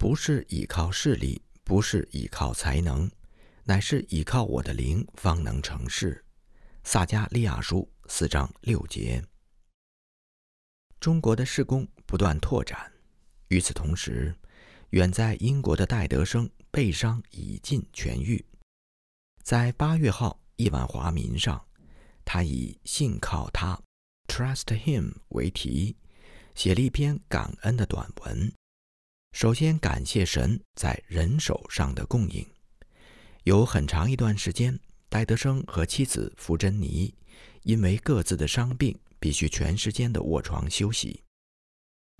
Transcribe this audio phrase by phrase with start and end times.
[0.00, 3.10] 不是依靠势力，不是依靠才能，
[3.64, 6.24] 乃是依靠我的灵，方能成事。
[6.84, 9.22] 撒加利亚书四章六节。
[11.00, 12.90] 中国的事工不断拓展，
[13.48, 14.34] 与此同时，
[14.88, 18.42] 远在英国的戴德生背伤已尽痊愈，
[19.42, 21.62] 在八月号亿万华民上，
[22.24, 23.78] 他以信靠他
[24.28, 25.98] （Trust Him） 为题，
[26.54, 28.50] 写了一篇感恩的短文。
[29.32, 32.46] 首先感谢神在人手上的供应。
[33.44, 37.14] 有很长一段时间，戴德生和妻子福珍妮
[37.62, 41.22] 因为各自的伤病，必须全时间的卧床休息。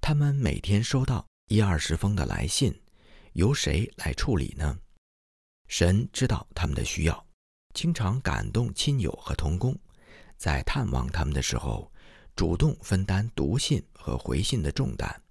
[0.00, 2.74] 他们每天收到一二十封的来信，
[3.34, 4.78] 由谁来处理呢？
[5.68, 7.26] 神知道他们的需要，
[7.74, 9.78] 经常感动亲友和同工，
[10.38, 11.92] 在探望他们的时候，
[12.34, 15.22] 主动分担读信和回信的重担。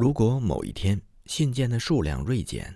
[0.00, 2.74] 如果某一天信件的数量锐减，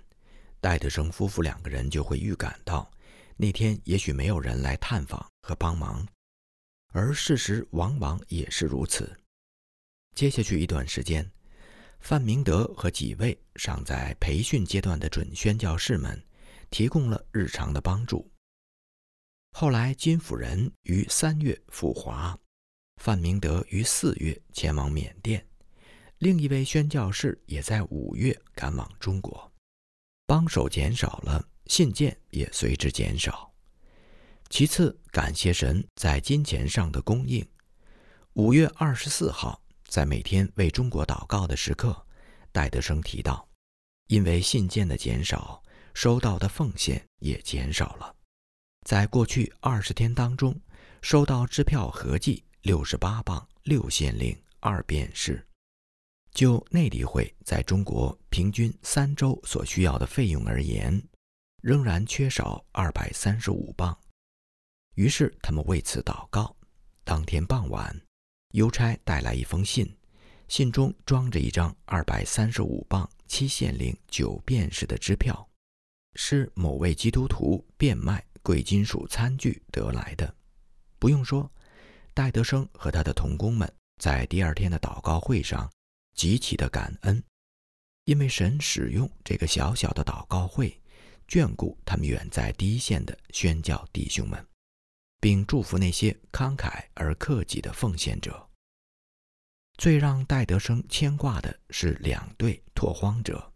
[0.61, 2.91] 戴德生夫妇两个人就会预感到
[3.39, 6.07] 那天也许没有人来探访和帮忙，
[6.93, 9.11] 而事实往往也是如此。
[10.15, 11.27] 接下去一段时间，
[11.99, 16.23] 范明德和几位尚在培训阶段的准宣教士们
[16.69, 18.31] 提供了日常的帮助。
[19.53, 22.39] 后来，金辅仁于三月赴华，
[23.01, 25.43] 范明德于四月前往缅甸。
[26.25, 29.53] 另一位宣教士也在五月赶往中国，
[30.25, 33.53] 帮手减少了，信件也随之减少。
[34.49, 37.47] 其次，感谢神在金钱上的供应。
[38.33, 42.07] 五月二十四号，在每天为中国祷告的时刻，
[42.51, 43.47] 戴德生提到，
[44.07, 48.17] 因为信件的减少，收到的奉献也减少了。
[48.87, 50.59] 在过去二十天当中，
[51.03, 55.47] 收到支票合计六十八磅六县令二便士。
[56.35, 61.01] 就内地会在中国平均三周所需要的费用而言，
[61.63, 63.97] 仍然缺少二百三十五磅。
[64.97, 66.55] 于是他们为此祷告。
[67.05, 67.95] 当天傍晚，
[68.51, 69.89] 邮差带来一封信，
[70.49, 75.49] 信中装着一张二百三十五磅七县令九便士的支票，
[76.17, 80.35] 是某位基督徒变卖贵金属餐具得来的。
[80.99, 81.49] 不用说，
[82.13, 83.73] 戴德生和他的同工们
[84.03, 85.71] 在第二天的祷告会上。
[86.15, 87.23] 极其的感恩，
[88.05, 90.81] 因为神使用这个小小的祷告会，
[91.29, 94.47] 眷顾他们远在第一线的宣教弟兄们，
[95.21, 98.49] 并祝福那些慷慨而克己的奉献者。
[99.77, 103.53] 最让戴德生牵挂的是两对拓荒者，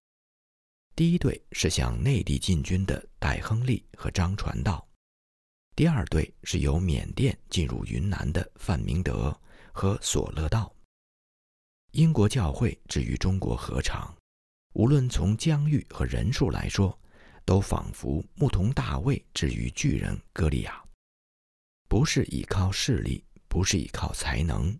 [0.96, 4.84] 第一对是向内地进军的戴亨利和张传道，
[5.76, 9.40] 第二对是由缅甸进入云南的范明德
[9.72, 10.74] 和索勒道。
[11.92, 14.14] 英国教会至于中国何尝？
[14.74, 16.96] 无论从疆域和人数来说，
[17.44, 20.84] 都仿佛牧童大卫至于巨人歌利亚。
[21.88, 24.78] 不是依靠势力，不是依靠才能，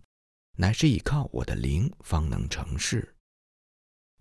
[0.55, 3.15] 乃是依靠我的灵方能成事。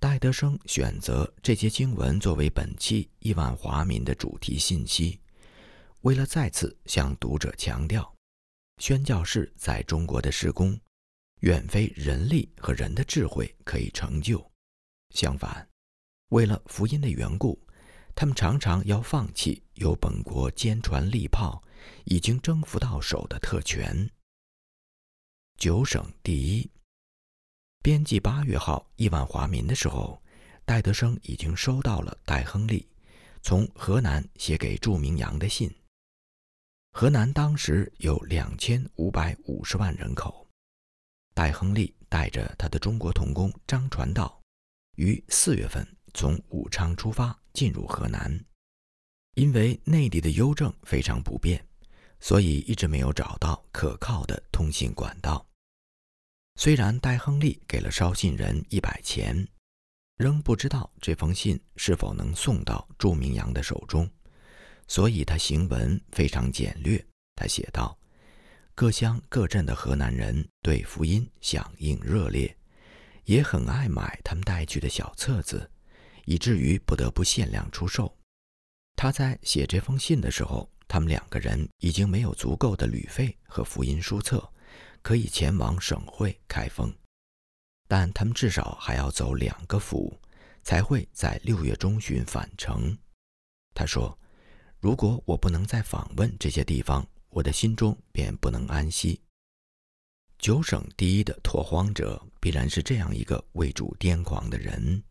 [0.01, 5.21] 戴德生选择这些经文作为本期亿万华民的主题信息，
[6.01, 8.11] 为了再次向读者强调，
[8.79, 10.81] 宣教士在中国的施工。
[11.41, 14.45] 远非人力和人的智慧可以成就。
[15.15, 15.69] 相反，
[16.29, 17.59] 为了福音的缘故，
[18.15, 21.63] 他们常常要放弃由本国坚船利炮
[22.05, 24.11] 已经征服到手的特权。
[25.57, 26.71] 九省第一，
[27.83, 30.23] 编辑八月号亿万华民的时候，
[30.65, 32.89] 戴德生已经收到了戴亨利
[33.43, 35.73] 从河南写给祝明阳的信。
[36.93, 40.48] 河南当时有两千五百五十万人口。
[41.39, 44.43] 戴亨利带着他的中国童工张传道，
[44.97, 48.45] 于四月份从武昌出发进入河南。
[49.37, 51.65] 因为内地的邮政非常不便，
[52.19, 55.47] 所以一直没有找到可靠的通信管道。
[56.57, 59.47] 虽然戴亨利给了捎信人一百钱，
[60.17, 64.11] 仍不知道这封信是否能送到祝明阳的手中，
[64.89, 67.07] 所以他行文非常简略。
[67.37, 67.97] 他写道。
[68.79, 72.57] 各乡各镇的河南人对福音响应热烈，
[73.25, 75.69] 也很爱买他们带去的小册子，
[76.27, 78.17] 以至于不得不限量出售。
[78.95, 84.49] 他在写这封信的时候，他们两个人已经没有足够的旅费和福音书册，
[85.03, 86.95] 可以前往省会开封，
[87.89, 90.17] 但他们至少还要走两个府，
[90.63, 92.97] 才会在六月中旬返程。
[93.75, 94.17] 他说
[94.79, 99.21] ：“如果我不能再访问这些地方。”我的心中便不能安息。
[100.39, 105.03] 九省第一的拓荒者，必然是这样一个为主癫狂的人。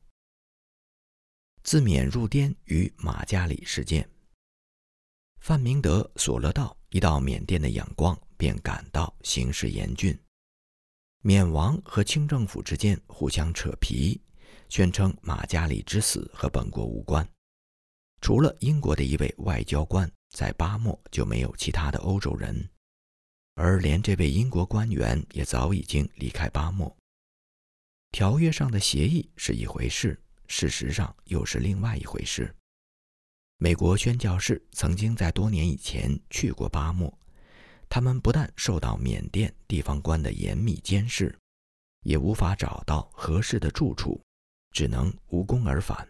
[1.64, 4.10] 自缅入滇与马加里事件。
[5.42, 10.18] 范明德索乐道一到缅甸的仰光，便感到形势严峻。
[11.24, 14.22] 缅王和清政府之间互相扯皮，
[14.70, 17.28] 宣称马加里之死和本国无关。
[18.22, 22.70] 除了英国的一位外交官，在巴莫就没有其他的欧洲人，
[23.56, 26.96] 而连这位英国官员也早已经离开巴莫。
[28.12, 32.56] 条约上的协议是一回事，事实上又是另外一回事。
[33.58, 37.12] 美国宣教士曾经在多年以前去过巴莫，
[37.90, 41.36] 他们不但受到缅甸地方官的严密监视，
[42.02, 44.22] 也无法找到合适的住处，
[44.70, 46.08] 只能无功而返。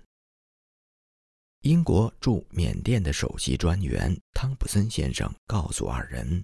[1.68, 6.42] 英国驻缅甸的首席专员汤普森先生告诉二人，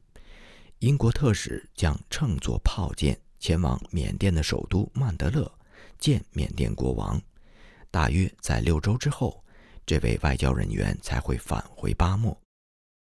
[0.79, 5.49] 英国特使将乘坐炮舰前往缅甸的首都曼德勒
[5.97, 7.21] 见缅甸国王。
[7.89, 9.41] 大约在六周之后，
[9.85, 12.37] 这位外交人员才会返回巴莫，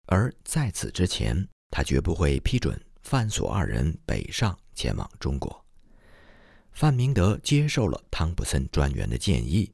[0.08, 5.64] 而在此之前，他绝不会批准范索二人北上前往中国。
[6.72, 9.72] 范明德接受了汤普森专员的建议，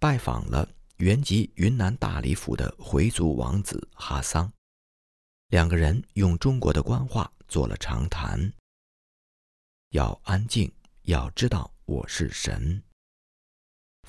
[0.00, 0.68] 拜访了。
[0.98, 4.52] 原籍云南大理府的回族王子哈桑，
[5.46, 8.52] 两个人用中国的官话做了长谈。
[9.90, 10.68] 要安静，
[11.02, 12.82] 要知道我是神。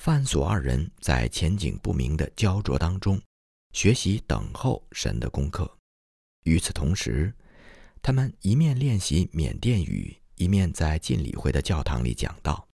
[0.00, 3.22] 范索二人在前景不明的焦灼当中，
[3.72, 5.78] 学习等候神的功课。
[6.42, 7.32] 与此同时，
[8.02, 12.66] 他们一面练习缅甸语，一面在晋理会的教堂里讲道。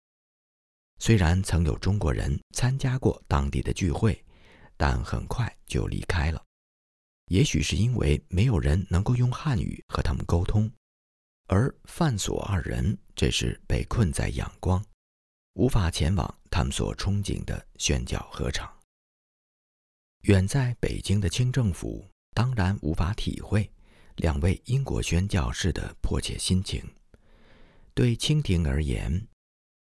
[0.99, 4.25] 虽然曾有中国人参加过当地的聚会，
[4.77, 6.43] 但很快就离开了。
[7.27, 10.71] 也许是因为没有人能够用汉语和他们沟通，
[11.49, 14.85] 而范索二人这时被困在仰光，
[15.55, 18.73] 无法前往他们所憧憬的宣教合场。
[20.23, 23.71] 远在北京的清政府当然无法体会
[24.17, 26.83] 两位英国宣教士的迫切心情。
[27.95, 29.27] 对清廷而言，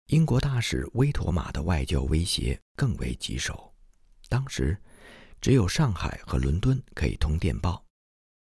[0.06, 3.72] 英国大使威妥玛的外交威胁更为棘手。
[4.28, 4.76] 当时，
[5.40, 7.82] 只有上海和伦敦可以通电报，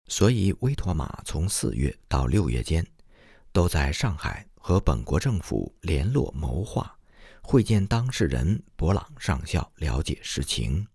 [0.09, 2.87] 所以威妥玛从四月到六月间，
[3.53, 6.99] 都在上海和本国政府联络谋划，
[7.43, 10.87] 会见当事人博朗上校，了解实情。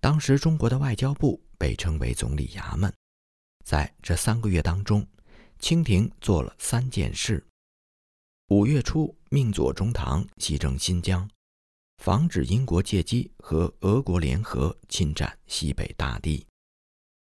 [0.00, 2.92] 当时中国的外交部被称为总理衙门，
[3.64, 5.06] 在这三个月当中，
[5.58, 7.46] 清廷做了三件事。
[8.48, 11.28] 五月初，命左宗棠西征新疆，
[11.98, 16.46] 防止英国借机和俄国联合侵占西北大地。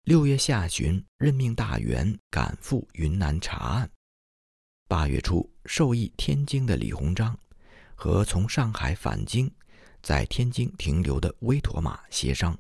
[0.05, 3.91] 六月下旬，任命大员赶赴云南查案。
[4.89, 7.39] 八月初，授意天津的李鸿章
[7.95, 9.53] 和从上海返京，
[10.01, 12.59] 在天津停留的威妥玛协商，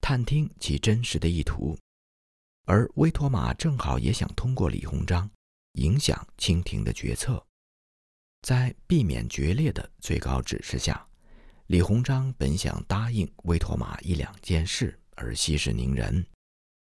[0.00, 1.76] 探听其真实的意图。
[2.66, 5.28] 而威妥玛正好也想通过李鸿章
[5.72, 7.44] 影响清廷的决策。
[8.42, 11.06] 在避免决裂的最高指示下，
[11.66, 16.26] 李鸿章本想答应威妥玛一两件事而息事宁人，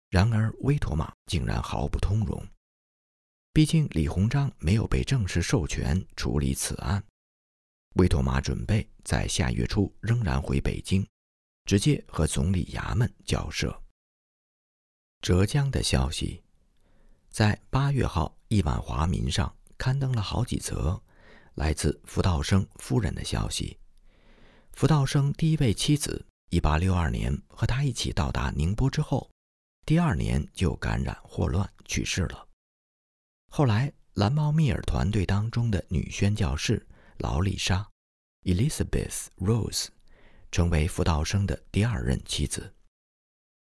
[0.09, 2.43] 然而威妥玛竟然毫不通融。
[3.53, 7.05] 毕竟李鸿章没有被正式授权处理此案，
[7.97, 11.07] 威妥玛准备在下月初仍然回北京，
[11.67, 13.81] 直接和总理衙门交涉。
[15.21, 16.43] 浙江的消息，
[17.31, 21.01] 在八月号《亿万华民》上刊登了好几则。
[21.55, 23.79] 来自福道生夫人的消息：
[24.73, 29.31] 福道生第一位妻子，1862年和他一起到达宁波之后，
[29.87, 32.49] 第二年就感染霍乱去世了。
[33.51, 36.85] 后来，蓝猫密尔团队当中的女宣教士
[37.19, 37.89] 劳丽莎
[38.43, 39.87] （Elizabeth Rose）
[40.51, 42.75] 成为福道生的第二任妻子。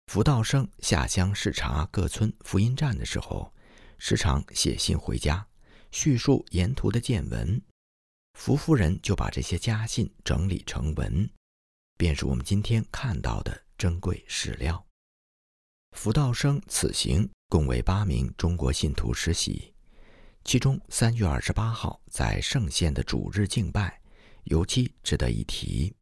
[0.08, 3.54] 福道生下乡视察各村福音站的时候，
[3.98, 5.46] 时常写信回家，
[5.92, 7.62] 叙述沿途的见闻。
[8.34, 11.30] 福夫人就把这些家信整理成文，
[11.98, 14.86] 便是我们今天看到的珍贵史料。
[15.92, 19.74] 福道生此行共为八名中国信徒施洗，
[20.44, 24.02] 其中三月二十八号在圣县的主日敬拜
[24.46, 25.96] 尤其值得一提。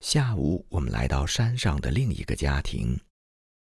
[0.00, 2.98] 下午，我们来到山上的另一个家庭，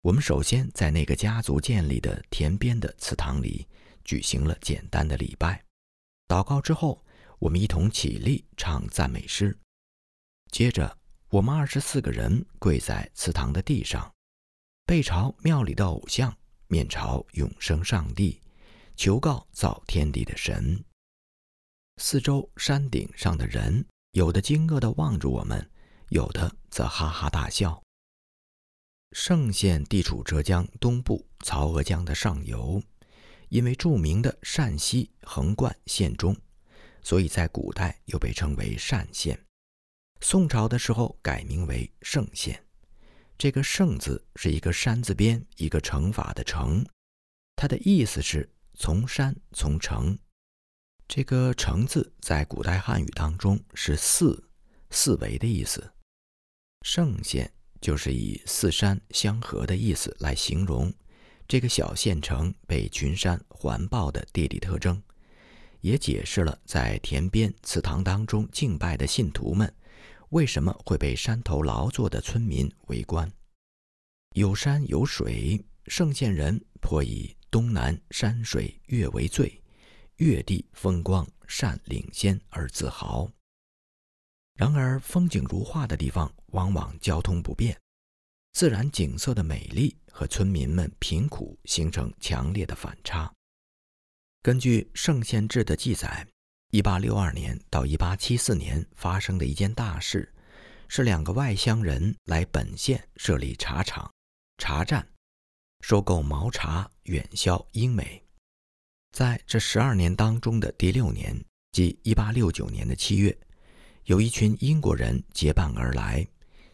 [0.01, 3.67] 我们首先在那个家族建立的田边的祠堂里
[4.03, 5.63] 举行了简单的礼拜，
[6.27, 7.05] 祷告之后。
[7.39, 9.57] 我们一同起立唱赞美诗，
[10.51, 10.97] 接着
[11.29, 14.13] 我们二十四个人跪在祠堂的地上，
[14.85, 16.35] 背朝庙里的偶像，
[16.67, 18.41] 面朝永生上帝，
[18.97, 20.83] 求告造天地的神。
[21.95, 25.71] 四周山顶上的人有的惊愕地望着我们，
[26.09, 27.81] 有的则哈哈大笑。
[29.11, 32.83] 嵊县地处浙江东部曹娥江的上游，
[33.47, 36.35] 因为著名的善溪横贯县中，
[37.03, 39.39] 所以在古代又被称为单县。
[40.21, 42.63] 宋朝的时候改名为圣县。
[43.39, 46.85] 这个“圣”字是一个山字边一个乘法的“乘”，
[47.55, 50.19] 它的意思是从山从城。
[51.07, 54.49] 这个“城”字在古代汉语当中是四
[54.89, 55.93] 四维的意思。
[56.81, 60.93] 圣县就是以四山相合的意思来形容
[61.47, 65.01] 这个小县城被群山环抱的地理特征，
[65.81, 69.73] 也解释了在田边祠堂当中敬拜的信徒们
[70.29, 73.31] 为什么会被山头劳作的村民围观。
[74.35, 79.61] 有山有水，盛县人颇以东南山水月为最。
[80.17, 83.31] 越地风光善领先而自豪。
[84.55, 87.79] 然而，风景如画的地方往往交通不便，
[88.51, 93.33] 自然景色的美丽和村民们贫苦形成强烈的反差。
[94.41, 96.25] 根据《圣县志》的记载，
[96.71, 100.33] 一八六二年到一八七四年发生的一件大事，
[100.87, 104.09] 是两个外乡人来本县设立茶厂、
[104.57, 105.05] 茶站，
[105.81, 108.23] 收购毛茶，远销英美。
[109.11, 111.37] 在这十二年当中的第六年，
[111.73, 113.37] 即一八六九年的七月，
[114.05, 116.25] 有一群英国人结伴而来，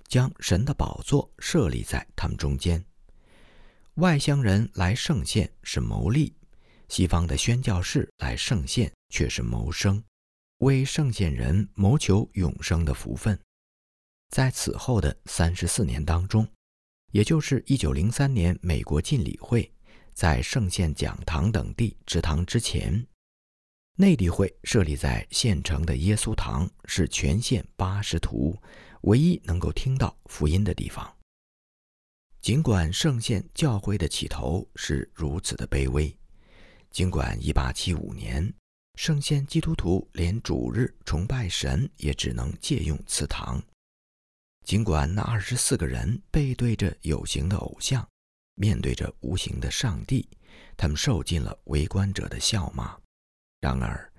[0.08, 2.86] 将神的宝座设立在他们中间。
[3.96, 6.36] 外乡人来圣县是谋利，
[6.90, 10.04] 西方的宣教士来圣县却是谋生，
[10.60, 13.40] 为圣县人谋求永生的福分。
[14.30, 16.48] 在此后的三十四年当中，
[17.12, 19.72] 也就是一九零三年美国浸礼会。
[20.14, 23.06] 在圣县讲堂等地植堂之前，
[23.98, 28.58] 内地会设立在县城的耶稣堂，是全县八十图
[29.02, 31.14] 唯一能够听到福音的地方。
[32.42, 36.16] 尽管圣县教会的起头是如此的卑微，
[36.96, 38.54] 尽管一八七五年
[38.94, 43.62] 圣县基督徒连主日崇拜神也只能借用祠堂，
[44.64, 48.08] 尽管那二十四个人背对着有形的偶像。
[48.54, 50.26] 面对着无形的上帝，
[50.78, 52.98] 他们受尽了围观者的笑骂。
[53.60, 54.10] 然而，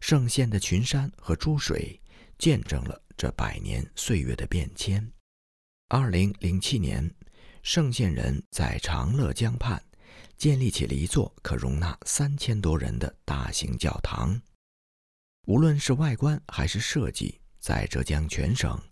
[0.00, 2.00] 圣县的群山和珠水
[2.38, 5.04] 见证了这百年岁月的变迁。
[5.88, 7.12] 二零零七年，
[7.64, 9.82] 圣县人在长乐江畔
[10.40, 14.40] 建立起了一座可容纳三千多人的大型教堂。
[15.46, 18.82] 无论是外观还是设计，在浙江全省，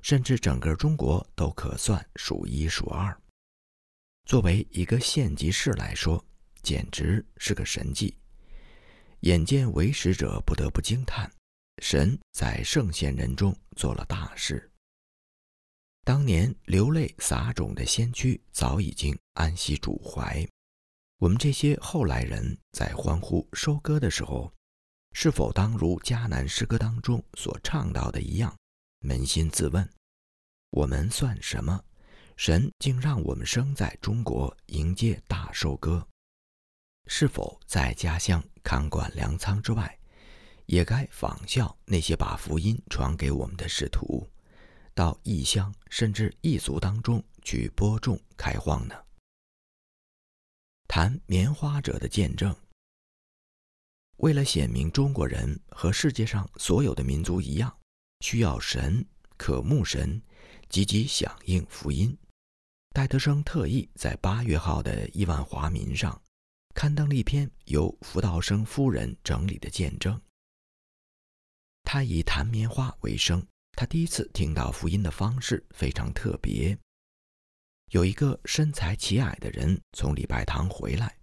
[0.00, 3.14] 甚至整个中国都可算数一数二。
[4.24, 6.24] 作为一个县级市来说，
[6.62, 8.16] 简直是个神迹。
[9.20, 11.30] 眼见为实者不得不惊叹：
[11.82, 14.72] 神在圣贤人中做了大事。
[16.02, 20.46] 当年流泪撒种的先驱早已经安息主怀。
[21.24, 24.52] 我们这些后来人在欢呼收割的时候，
[25.14, 28.54] 是否当如迦南诗歌当中所唱到的一样，
[29.00, 29.88] 扪心自问：
[30.68, 31.82] 我们算什么？
[32.36, 36.06] 神竟让我们生在中国迎接大收割，
[37.06, 39.98] 是否在家乡看管粮仓之外，
[40.66, 44.28] 也该仿效那些把福音传给我们的使徒，
[44.92, 49.03] 到异乡甚至异族当中去播种开荒呢？
[50.86, 52.54] 谈棉花者的见证，
[54.18, 57.76] 为了显明中国人和世界上所有的民族一样，
[58.20, 59.04] 需要神、
[59.36, 60.22] 渴慕神，
[60.68, 62.16] 积极响应福音。
[62.90, 66.22] 戴德生特意在八月号的《亿万华民》上
[66.74, 70.20] 刊登了一篇由福道生夫人整理的见证。
[71.82, 76.78] 他以弹棉花为生，他第一次听到福音的方式非常特别。
[77.94, 81.16] 有一个身材奇矮的人从礼拜堂回来，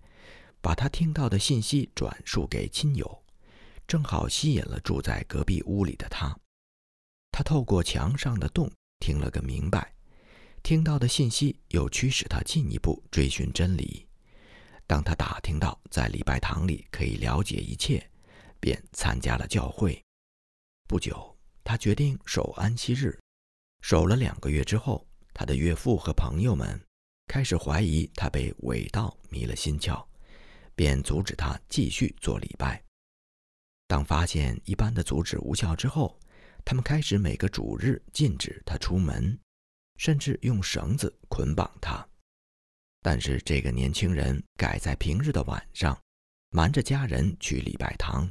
[0.62, 3.24] 把他听到的信息转述给亲友，
[3.86, 6.34] 正好吸引了住在隔壁屋里的他。
[7.30, 9.94] 他透过墙上的洞听了个明白。
[10.64, 14.08] 听到的信息又驱使他进一步追寻真理。
[14.88, 18.10] 当他打听到在礼拜堂里可以了解一切，
[18.62, 20.02] 便参加了教会。
[20.88, 23.20] 不久，他决定守安息日。
[23.82, 26.80] 守了两个月之后，他的岳父和朋友们
[27.28, 30.06] 开始怀疑他被伪道迷了心窍，
[30.76, 32.84] 便阻止他继续做礼拜。
[33.88, 36.20] 当发现一般的阻止无效之后，
[36.64, 39.38] 他们开始每个主日禁止他出门。
[39.98, 42.04] 甚至用绳子捆绑他，
[43.04, 45.96] 但是这个年轻人改在平日的晚上，
[46.50, 48.28] 瞒着家人去礼拜堂。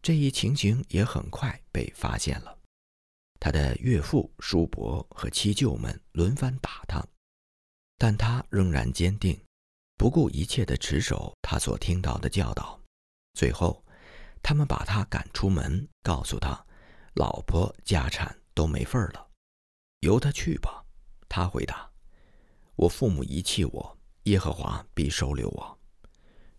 [0.00, 2.57] 这一情形也很快被发现了。
[3.40, 7.06] 他的岳父、叔伯和七舅们轮番打他，
[7.96, 9.40] 但他仍然坚定，
[9.96, 12.80] 不顾一切地持守他所听到的教导。
[13.34, 13.84] 最后，
[14.42, 16.66] 他们把他赶出门，告诉他，
[17.14, 19.28] 老婆、家产都没份儿了，
[20.00, 20.84] 由他去吧。
[21.28, 21.88] 他回答
[22.74, 25.78] ：“我父母遗弃我，耶和华必收留我。”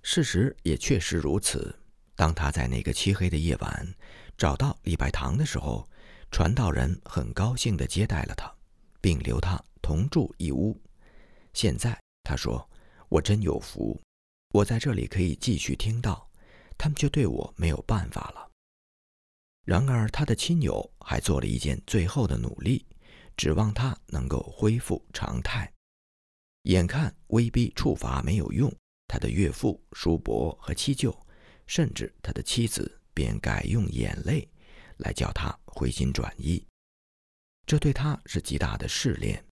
[0.02, 1.78] 事实也确实如此。
[2.16, 3.96] 当他在那个漆黑的夜晚
[4.38, 5.90] 找到礼拜堂的时候，
[6.32, 8.54] 传道人很高兴地接待了他，
[9.02, 10.80] 并留他同住一屋。
[11.54, 12.70] 现在他说
[13.10, 14.00] ：“我真有福，
[14.54, 16.30] 我在这里可以继续听到，
[16.78, 18.50] 他们就对我没有办法了。”
[19.66, 22.86] 然而，他的亲友还做了一件最后的努力，
[23.36, 25.72] 指望他能够恢复常态。
[26.64, 28.74] 眼看威逼处罚没有用，
[29.08, 31.16] 他的岳父、叔伯和七舅。
[31.68, 34.50] 甚至他的妻子便改用眼泪
[34.98, 36.66] 来叫他回心转意，
[37.66, 39.44] 这对他是极大的试炼。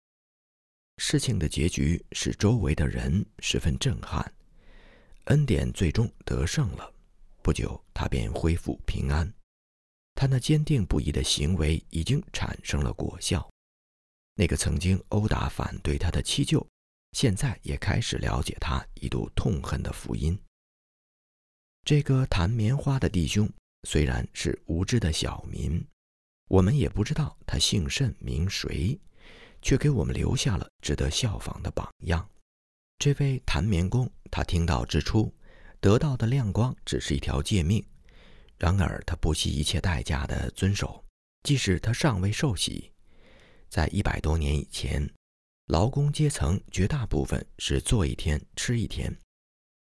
[0.99, 4.33] 事情的结局使周围的人十分震撼，
[5.25, 6.93] 恩典最终得胜了。
[7.43, 9.31] 不久，他便恢复平安。
[10.15, 13.47] 他那坚定不移的行为已经产生了果效。
[14.35, 16.67] 那个曾经殴打反对他的七舅，
[17.13, 20.39] 现在也开始了解他一度痛恨的福音。
[21.85, 23.49] 这个弹棉花的弟兄
[23.85, 25.87] 虽然是无知的小民，
[26.49, 28.99] 我们也不知道他姓甚名谁，
[29.61, 32.29] 却给我们留下了值得效仿的榜样。
[32.99, 35.35] 这位弹棉工，他听到之初
[35.81, 37.85] 得到的亮光只是一条诫命，
[38.59, 41.05] 然而他不惜一切代价的遵守，
[41.43, 42.93] 即使他尚未受洗。
[43.69, 45.13] 在一百多年以前，
[45.67, 49.15] 劳工阶层绝大部分是做一天吃一天，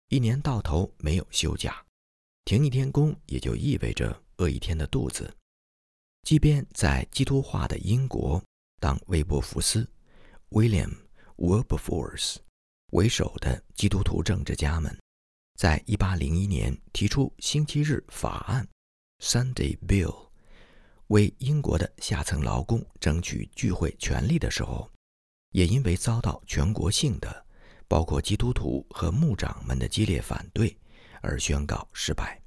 [0.10, 1.84] 一年到头没有休假。
[2.44, 5.34] 停一天工也就意味着饿一天的肚子。
[6.24, 8.44] 即便在基督化的英国，
[8.80, 9.90] 当威伯福斯
[10.50, 10.96] （William
[11.38, 12.38] Wilberforce）
[12.92, 14.96] 为首的基督徒政治家们，
[15.56, 18.68] 在1801年提出星期日法案
[19.20, 20.30] （Sunday Bill）
[21.08, 24.92] 为英国的下层劳工争取聚会权利的时候，
[25.52, 27.46] 也因为遭到全国性的，
[27.88, 30.78] 包括基督徒和牧长们的激烈反对。
[31.22, 32.42] 而宣告失败。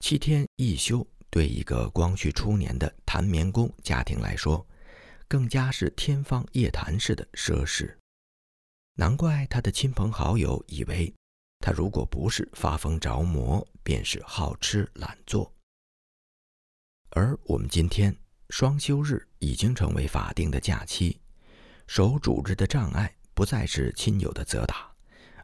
[0.00, 4.66] 七天一休对一个光绪初年的弹棉工家庭来说，
[5.28, 7.94] 更加是天方夜谭式的奢侈。
[8.94, 11.12] 难怪他的亲朋好友以为，
[11.58, 15.52] 他如果不是发疯着魔，便是好吃懒做。
[17.10, 18.16] 而我们今天
[18.48, 21.20] 双休日已经成为法定的假期，
[21.86, 24.90] 守主日的障碍不再是亲友的责打。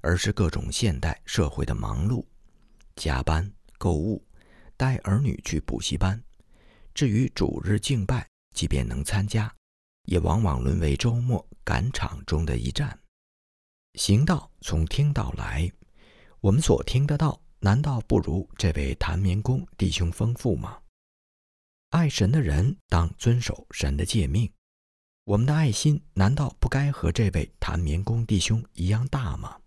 [0.00, 2.24] 而是各种现代社会的忙碌、
[2.96, 4.24] 加班、购物、
[4.76, 6.22] 带儿女去补习班。
[6.94, 9.54] 至于主日敬拜，即便能参加，
[10.04, 12.98] 也往往沦为周末赶场中的一站。
[13.94, 15.70] 行道从听到来，
[16.40, 20.82] 我们所听得到，难道不如这位弹棉工弟兄丰富吗？
[21.90, 24.50] 爱神的人当遵守神的诫命，
[25.24, 29.60] 我们的爱心难道不该和这位弹棉工弟兄一样大吗？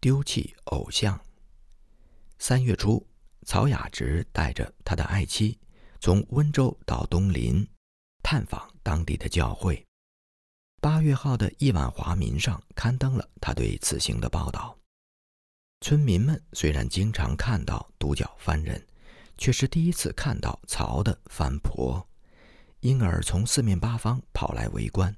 [0.00, 1.20] 丢弃偶像。
[2.38, 3.06] 三月初，
[3.46, 5.56] 曹雅直带着他的爱妻
[6.00, 7.64] 从温州到东林，
[8.20, 9.82] 探访当地的教会。
[10.80, 14.76] 八月号的《亿万华民》上刊登了他对此行的报道。
[15.80, 18.84] 村民们虽然经常看到独角番人，
[19.38, 22.04] 却是第一次看到曹的番婆，
[22.80, 25.16] 因而从四面八方跑来围观，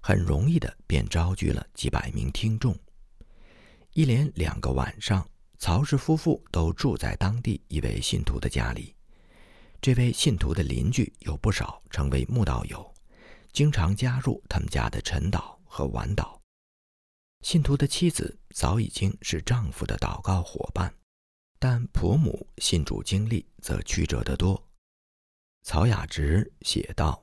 [0.00, 2.76] 很容易的便招聚了几百名听众。
[3.92, 5.28] 一连两个晚上，
[5.60, 8.96] 曹氏夫妇都住在当地一位信徒的家里。
[9.82, 12.94] 这位信徒的邻居有不少成为慕道友，
[13.52, 16.38] 经常加入他们家的晨祷和晚祷。
[17.42, 20.92] 信徒的妻子早已经是丈夫的祷告伙伴，
[21.58, 24.66] 但婆母信主经历则曲折得多。
[25.62, 27.22] 曹雅直写道：“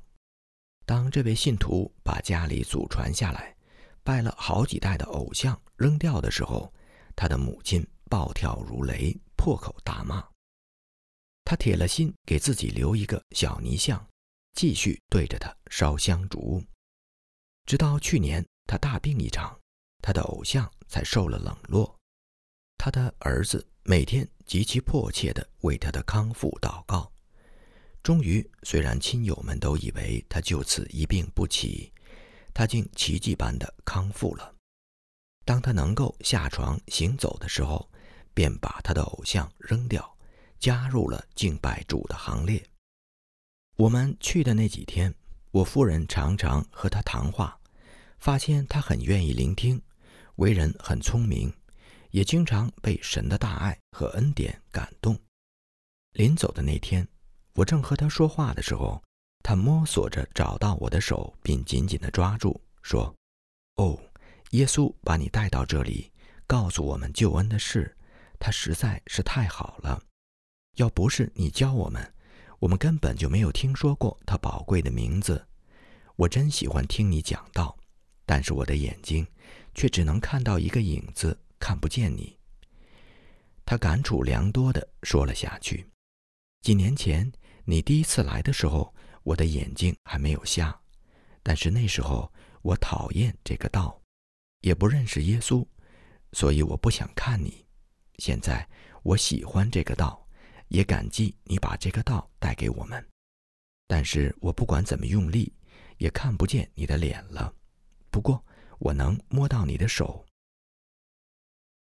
[0.86, 3.56] 当这位信徒把家里祖传下来。”
[4.04, 6.72] 拜了好几代的偶像扔掉的时候，
[7.14, 10.28] 他的母亲暴跳如雷，破口大骂。
[11.44, 14.06] 他铁了心给自己留一个小泥像，
[14.54, 16.64] 继续对着他烧香烛。
[17.66, 19.58] 直到去年他大病一场，
[20.02, 21.96] 他的偶像才受了冷落。
[22.78, 27.12] 他的儿子每天极其迫切地为他的康复祷告。
[28.04, 31.92] 终于，虽然亲友们都以为他就此一病不起。
[32.54, 34.56] 他竟奇迹般的康复了。
[35.46, 37.90] 当他能够下床行走的时候，
[38.38, 40.16] 便把他的偶像扔掉，
[40.60, 42.64] 加入了敬拜主的行列。
[43.78, 45.12] 我们去的那几天，
[45.50, 47.60] 我夫人常常和他谈话，
[48.20, 49.82] 发现他很愿意聆听，
[50.36, 51.52] 为人很聪明，
[52.12, 55.20] 也经常被神的大爱和恩典感动。
[56.12, 57.08] 临走的那天，
[57.54, 59.02] 我正和他说话的时候，
[59.44, 63.12] 他摸索着找到我的手，并紧紧地抓住，说
[63.82, 64.00] ：“哦，
[64.52, 66.12] 耶稣把你带到这里，
[66.46, 67.97] 告诉我们救恩的事，
[68.40, 70.02] 他实在是太好了。
[70.76, 72.14] 要不是你教我们，
[72.60, 75.48] 我们根本就没有听说过他宝贵的名字。
[76.16, 77.78] 我真喜欢听你讲道，
[78.26, 79.28] 但是我的眼睛
[79.76, 82.38] 却只能看到一个影子，看不见你。”
[83.66, 85.86] 他感触良多的说了下去。
[86.62, 87.32] 几年前
[87.66, 90.80] 你第一次来的时候，我的眼睛还没有瞎，
[91.44, 94.02] 但是那时候我讨厌这个道，
[94.62, 95.66] 也不认识耶稣，
[96.32, 97.67] 所以我不想看你。
[98.18, 98.68] 现在
[99.04, 100.28] 我喜欢这个道，
[100.70, 103.06] 也感激你把这个道带给我们。
[103.88, 105.54] 但是我不管怎么用力，
[105.98, 107.54] 也看不见你的脸了。
[108.10, 108.44] 不过
[108.80, 110.26] 我能摸到你的手，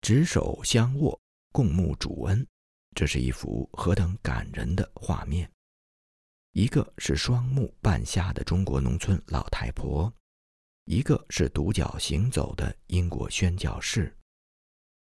[0.01, 1.19] 执手相握，
[1.51, 2.47] 共沐主恩。
[2.95, 5.49] 这是一幅何等感人的画面！
[6.51, 10.13] 一个是双目半瞎的中国农村老太婆，
[10.85, 14.13] 一个是独脚行走的英国宣教士，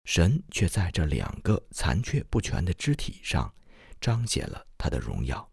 [0.04, 3.54] 神却在这两个残缺不全的肢体上
[4.00, 5.50] 彰显了他的荣耀。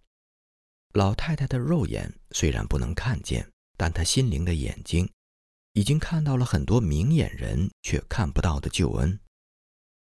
[0.93, 5.09] 老太太的肉眼虽然不能看见，但她心灵的眼睛
[5.73, 9.17] 已经看到了很多明眼人却看不到的救恩。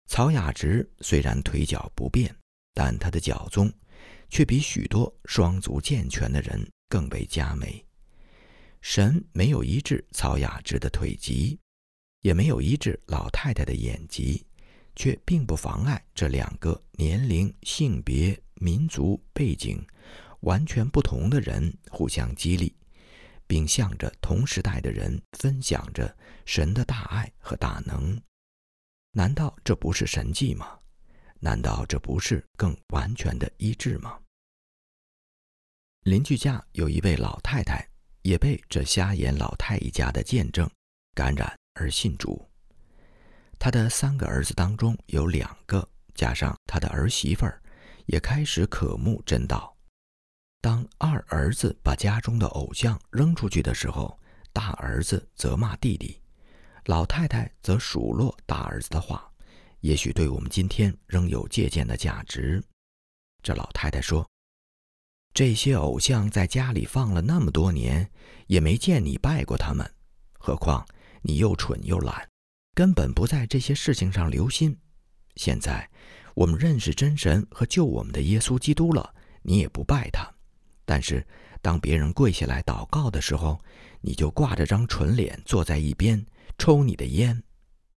[0.07, 2.33] 曹雅芝虽然腿脚不便，
[2.73, 3.69] 但她的脚宗
[4.29, 7.85] 却比许多双足健全的人更为佳美。
[8.81, 11.59] 神没有医治曹雅芝的腿疾，
[12.21, 14.45] 也没有医治老太太的眼疾，
[14.95, 19.85] 却并不妨碍这两个年龄、性别、民族背景
[20.41, 22.75] 完全不同的人互相激励，
[23.47, 28.21] 并向着同时代的人分享着神的大爱和大能。
[29.11, 30.79] 难道这不是神迹吗？
[31.39, 34.19] 难道这不是更完全的医治吗？
[36.03, 37.85] 邻居家有一位老太太，
[38.21, 40.69] 也被这瞎眼老太一家的见证
[41.13, 42.47] 感染而信主。
[43.57, 47.61] 他的三个儿子当中有两个，加上他的儿媳妇儿，
[48.05, 49.75] 也开始渴慕真道。
[50.61, 54.19] 当二儿子把家中的偶像扔出去的时候，
[54.51, 56.21] 大儿子责骂弟弟。
[56.85, 59.29] 老太太则数落大儿子的话，
[59.81, 62.63] 也许对我们今天仍有借鉴的价值。
[63.43, 64.27] 这老太太说
[65.33, 68.09] ：“这些偶像在家里放了那么多年，
[68.47, 69.89] 也没见你拜过他们。
[70.33, 70.85] 何况
[71.21, 72.27] 你又蠢又懒，
[72.73, 74.77] 根本不在这些事情上留心。
[75.35, 75.89] 现在
[76.33, 80.29] 我们认识真神和救我们的耶稣基督了，你也不拜他。
[80.85, 81.25] 但是
[81.61, 83.59] 当别人跪下来祷告的时候，
[84.01, 86.25] 你就挂着张蠢脸坐在一边。”
[86.57, 87.41] 抽你的烟，